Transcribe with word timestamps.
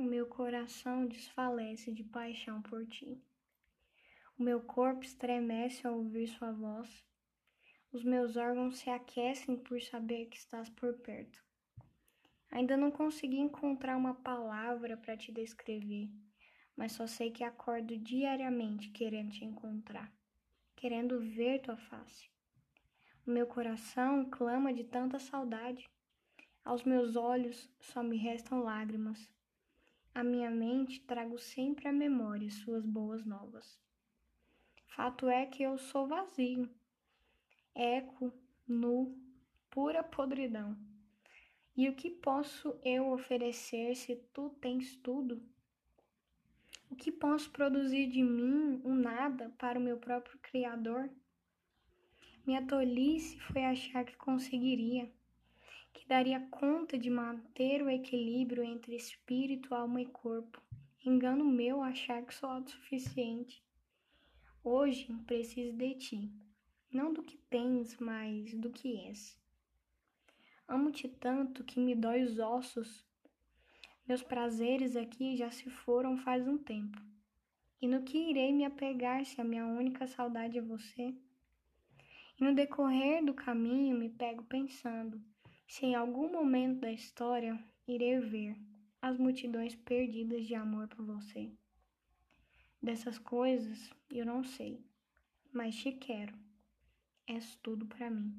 O 0.00 0.02
meu 0.02 0.24
coração 0.24 1.06
desfalece 1.06 1.92
de 1.92 2.02
paixão 2.02 2.62
por 2.62 2.86
ti. 2.86 3.22
O 4.38 4.42
meu 4.42 4.62
corpo 4.62 5.04
estremece 5.04 5.86
ao 5.86 5.98
ouvir 5.98 6.26
sua 6.26 6.52
voz. 6.52 7.04
Os 7.92 8.02
meus 8.02 8.34
órgãos 8.34 8.78
se 8.78 8.88
aquecem 8.88 9.58
por 9.58 9.78
saber 9.82 10.24
que 10.30 10.38
estás 10.38 10.70
por 10.70 10.94
perto. 11.00 11.44
Ainda 12.50 12.78
não 12.78 12.90
consegui 12.90 13.40
encontrar 13.40 13.94
uma 13.94 14.14
palavra 14.14 14.96
para 14.96 15.18
te 15.18 15.30
descrever, 15.30 16.08
mas 16.74 16.92
só 16.92 17.06
sei 17.06 17.30
que 17.30 17.44
acordo 17.44 17.98
diariamente 17.98 18.88
querendo 18.88 19.32
te 19.32 19.44
encontrar, 19.44 20.10
querendo 20.76 21.20
ver 21.20 21.60
tua 21.60 21.76
face. 21.76 22.30
O 23.26 23.30
meu 23.30 23.46
coração 23.46 24.30
clama 24.30 24.72
de 24.72 24.82
tanta 24.82 25.18
saudade. 25.18 25.86
Aos 26.64 26.84
meus 26.84 27.16
olhos 27.16 27.70
só 27.78 28.02
me 28.02 28.16
restam 28.16 28.62
lágrimas. 28.62 29.30
A 30.12 30.24
minha 30.24 30.50
mente 30.50 31.00
trago 31.00 31.38
sempre 31.38 31.88
à 31.88 31.92
memória 31.92 32.50
suas 32.50 32.84
boas 32.84 33.24
novas. 33.24 33.80
Fato 34.88 35.28
é 35.28 35.46
que 35.46 35.62
eu 35.62 35.78
sou 35.78 36.08
vazio, 36.08 36.68
eco, 37.74 38.32
nu, 38.66 39.16
pura 39.70 40.02
podridão. 40.02 40.76
E 41.76 41.88
o 41.88 41.94
que 41.94 42.10
posso 42.10 42.76
eu 42.84 43.12
oferecer 43.12 43.94
se 43.94 44.16
tu 44.34 44.50
tens 44.60 44.96
tudo? 44.96 45.40
O 46.90 46.96
que 46.96 47.12
posso 47.12 47.50
produzir 47.50 48.08
de 48.08 48.22
mim 48.22 48.82
um 48.84 48.94
nada 48.94 49.54
para 49.56 49.78
o 49.78 49.82
meu 49.82 49.96
próprio 49.96 50.38
Criador? 50.40 51.08
Minha 52.44 52.66
tolice 52.66 53.38
foi 53.40 53.64
achar 53.64 54.04
que 54.04 54.16
conseguiria, 54.16 55.10
que 55.92 56.06
daria 56.06 56.40
conta 56.50 56.98
de 56.98 57.10
manter 57.10 57.82
o 57.82 57.90
equilíbrio 57.90 58.62
entre 58.62 58.94
espírito, 58.94 59.74
alma 59.74 60.00
e 60.00 60.06
corpo. 60.06 60.60
Engano 61.04 61.44
meu 61.44 61.82
achar 61.82 62.24
que 62.24 62.34
sou 62.34 62.48
autossuficiente. 62.48 63.62
Hoje 64.62 65.12
preciso 65.26 65.72
de 65.76 65.94
ti, 65.94 66.32
não 66.92 67.12
do 67.12 67.22
que 67.22 67.38
tens, 67.48 67.96
mas 67.98 68.52
do 68.54 68.70
que 68.70 68.96
és. 69.06 69.38
Amo-te 70.68 71.08
tanto 71.08 71.64
que 71.64 71.80
me 71.80 71.94
dói 71.94 72.22
os 72.22 72.38
ossos. 72.38 73.04
Meus 74.06 74.22
prazeres 74.22 74.96
aqui 74.96 75.36
já 75.36 75.50
se 75.50 75.70
foram 75.70 76.16
faz 76.18 76.46
um 76.46 76.58
tempo. 76.58 77.00
E 77.80 77.88
no 77.88 78.02
que 78.02 78.18
irei 78.18 78.52
me 78.52 78.64
apegar 78.64 79.24
se 79.24 79.40
a 79.40 79.44
minha 79.44 79.66
única 79.66 80.06
saudade 80.06 80.58
é 80.58 80.62
você? 80.62 81.14
E 82.38 82.44
no 82.44 82.54
decorrer 82.54 83.24
do 83.24 83.32
caminho 83.32 83.96
me 83.96 84.10
pego 84.10 84.44
pensando 84.44 85.20
se 85.70 85.86
em 85.86 85.94
algum 85.94 86.28
momento 86.28 86.80
da 86.80 86.90
história 86.90 87.56
irei 87.86 88.18
ver 88.18 88.56
as 89.00 89.16
multidões 89.16 89.76
perdidas 89.76 90.44
de 90.44 90.52
amor 90.52 90.88
por 90.88 91.06
você. 91.06 91.48
Dessas 92.82 93.20
coisas 93.20 93.88
eu 94.10 94.26
não 94.26 94.42
sei, 94.42 94.84
mas 95.52 95.76
te 95.76 95.92
quero. 95.92 96.36
És 97.24 97.54
tudo 97.62 97.86
para 97.86 98.10
mim. 98.10 98.34